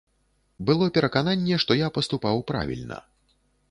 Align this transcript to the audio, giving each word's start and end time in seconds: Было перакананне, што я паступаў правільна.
Было 0.69 0.85
перакананне, 0.95 1.61
што 1.67 1.79
я 1.85 1.93
паступаў 2.01 2.45
правільна. 2.53 2.97